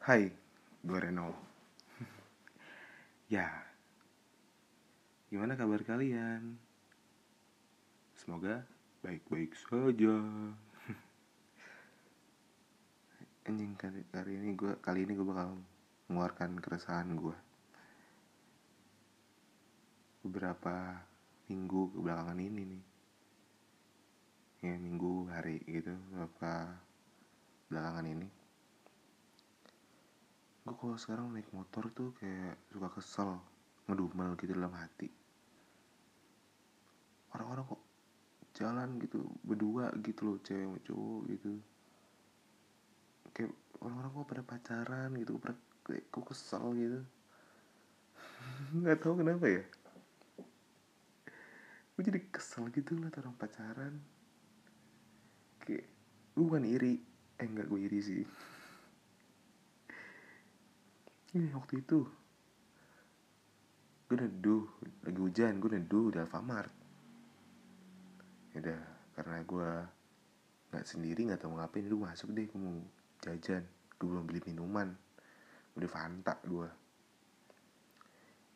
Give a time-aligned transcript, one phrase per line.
[0.00, 0.32] Hai,
[0.80, 1.28] gue Reno.
[3.36, 3.52] ya,
[5.28, 6.56] gimana kabar kalian?
[8.16, 8.64] Semoga
[9.04, 10.16] baik-baik saja.
[13.44, 15.60] Anjing kali, kali ini gue kali ini gue bakal
[16.08, 17.36] mengeluarkan keresahan gue.
[20.24, 20.96] Beberapa
[21.52, 22.84] minggu kebelakangan ini nih.
[24.64, 26.72] Ya minggu hari gitu beberapa
[27.68, 28.39] belakangan ini
[30.70, 33.42] gue kalau sekarang naik motor tuh kayak suka kesel
[33.90, 35.10] ngedumel gitu dalam hati.
[37.34, 37.82] Orang-orang kok
[38.54, 41.52] jalan gitu berdua gitu loh cewek sama cowok gitu.
[43.34, 43.50] Kayak
[43.82, 47.00] orang-orang kok pada pacaran gitu pada kayak kok kesel gitu.
[48.78, 49.64] Nggak tahu kenapa ya.
[51.98, 53.98] Gue jadi kesel gitu lah orang pacaran.
[55.66, 55.90] Kayak
[56.38, 57.02] gue bukan iri.
[57.42, 58.22] Eh enggak gue iri sih
[61.34, 62.00] ini waktu itu.
[64.10, 64.66] Gue neduh
[65.06, 66.74] lagi hujan gue neduh di Alfamart.
[68.54, 68.82] Ya udah
[69.14, 69.70] karena gue
[70.70, 72.82] nggak sendiri nggak tahu ngapain lu masuk deh gue mau
[73.22, 73.62] jajan.
[73.98, 74.90] Gue belum beli minuman.
[75.76, 76.68] Beli Fanta gue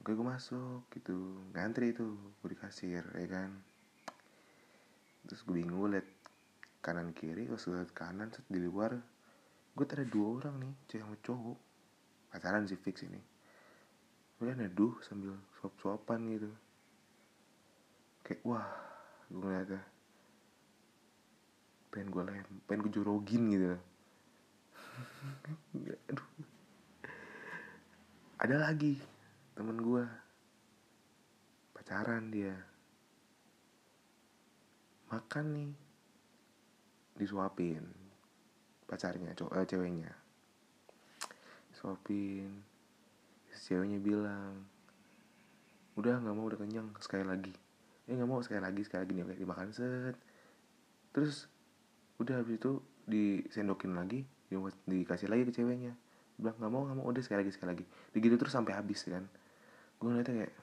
[0.00, 1.42] oke gue masuk gitu.
[1.50, 2.06] Ngantri itu
[2.40, 3.50] gue di kasir ya kan.
[5.26, 6.06] Terus gue bingung liat
[6.80, 8.96] kanan kiri gue liat kanan set di luar
[9.70, 11.58] gue ada dua orang nih cewek sama cowok
[12.30, 13.18] pacaran sih fix ini.
[14.40, 16.50] Udah neduh sambil suap suapan gitu.
[18.24, 18.68] Kayak wah
[19.30, 19.82] gue ngeliatnya
[21.90, 23.74] pengen gue lem pengen gue jorogin gitu.
[26.10, 26.28] Aduh.
[28.40, 28.96] Ada lagi
[29.58, 30.04] temen gue
[31.76, 32.56] pacaran dia.
[35.10, 35.72] Makan nih.
[37.20, 37.84] Disuapin
[38.90, 40.10] pacarnya cowok eh, ceweknya
[41.80, 42.60] suapin
[43.70, 44.66] ceweknya bilang
[45.98, 47.52] udah nggak mau udah kenyang sekali lagi.
[48.06, 49.12] Eh nggak mau sekali lagi sekali lagi.
[49.16, 50.16] Nih kayak dimakan set.
[51.10, 51.50] Terus
[52.20, 54.28] udah habis itu disendokin lagi
[54.86, 55.94] dikasih lagi ke ceweknya.
[56.38, 57.84] Bilang nggak mau nggak mau udah sekali lagi sekali lagi.
[58.14, 59.24] Begitu terus sampai habis kan.
[59.98, 60.54] Gue ngeliatnya kayak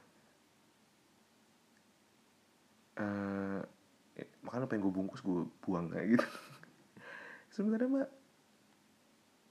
[2.98, 3.62] eh
[4.42, 6.28] makanya pengen gue bungkus gue buang kayak gitu.
[7.56, 8.08] Sebenarnya mah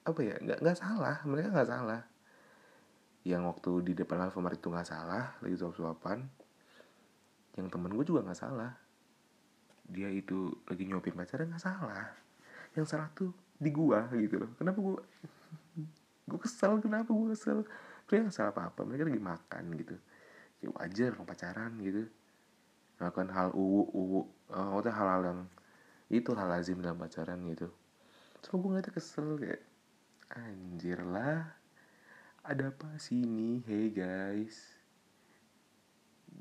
[0.07, 2.01] apa ya nggak nggak salah mereka nggak salah.
[3.27, 6.23] Yang waktu di depan Alfamart itu nggak salah lagi suap-suapan
[7.59, 8.71] yang temen gue juga nggak salah.
[9.91, 12.07] Dia itu lagi nyopin pacarnya nggak salah.
[12.79, 14.51] Yang salah tuh di gua gitu loh.
[14.55, 15.03] Kenapa gua
[16.27, 17.67] gue kesel kenapa gue kesel?
[18.07, 19.97] Mereka nggak salah apa apa mereka lagi makan gitu.
[20.63, 22.07] Ya wajar orang pacaran gitu.
[23.03, 24.21] Melakukan hal uwu uwu
[24.55, 25.41] uh, hal-hal yang
[26.07, 27.67] itu hal lazim dalam pacaran gitu.
[28.39, 29.63] Terus gue ngeliatnya kesel kayak
[30.35, 31.55] anjir lah
[32.47, 33.63] ada apa sini?
[33.67, 34.55] Hey guys.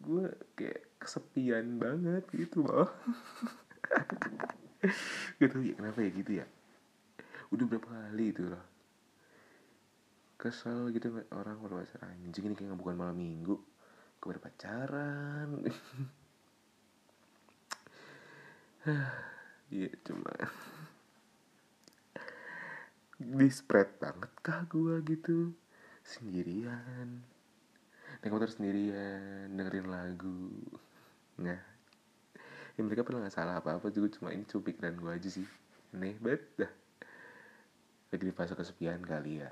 [0.02, 2.90] Gue kayak kesepian banget gitu loh
[5.42, 6.46] gitu ya kenapa ya gitu ya?
[7.54, 8.66] Udah berapa kali itu loh.
[10.38, 13.58] Kesel gitu orang pacaran anjing ini kayak bukan malam minggu.
[14.22, 15.62] Gue berpacaran
[19.74, 20.30] Iya cuma
[23.26, 25.50] di spread banget kah gue gitu?
[26.06, 27.26] Sendirian.
[28.22, 30.54] Naik motor sendirian dengerin lagu.
[31.42, 31.58] Nah
[32.76, 35.48] ya mereka pernah nggak salah apa apa juga cuma ini cuma pikiran gue aja sih.
[35.98, 36.72] Aneh banget dah.
[38.14, 39.52] Lagi di fase kesepian kali ya.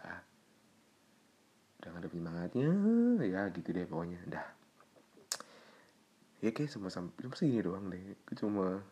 [1.81, 2.69] Udah ada penyemangatnya
[3.25, 4.21] ya gitu deh pokoknya.
[4.29, 4.47] Dah.
[6.45, 8.13] Ya kayak sama sama cuma segini doang deh.
[8.37, 8.83] Cuma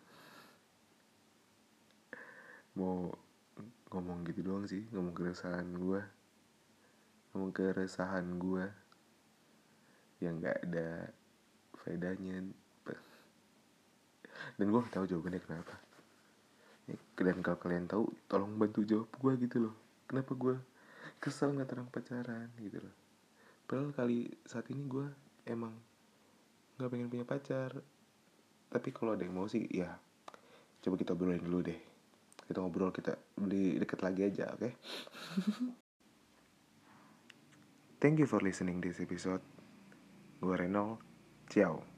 [2.73, 3.11] mau
[3.91, 6.01] ngomong gitu doang sih ngomong keresahan gue
[7.31, 8.65] ngomong keresahan gue
[10.21, 11.09] yang nggak ada
[11.81, 12.45] faedahnya.
[14.59, 15.75] Dan gue tahu jawabannya kenapa.
[17.17, 19.75] Dan kalau kalian tahu tolong bantu jawab gue gitu loh.
[20.05, 20.55] Kenapa gue
[21.17, 22.95] kesel nggak terang pacaran gitu loh.
[23.65, 25.07] Padahal kali saat ini gue
[25.47, 25.73] emang
[26.77, 27.79] nggak pengen punya pacar.
[28.71, 29.89] Tapi kalau ada yang mau sih ya
[30.81, 31.90] coba kita obrolin dulu deh
[32.51, 34.59] kita ngobrol kita beli deket lagi aja oke?
[34.59, 34.71] Okay?
[38.03, 39.41] thank you for listening this episode.
[40.43, 40.99] Gue Renal
[41.47, 41.90] ciao